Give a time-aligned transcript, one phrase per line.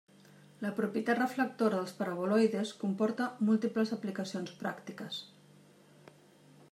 [0.65, 5.21] La propietat reflectora dels paraboloides comporta múltiples aplicacions pràctiques.